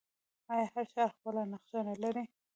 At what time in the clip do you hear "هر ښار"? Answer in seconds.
0.73-1.09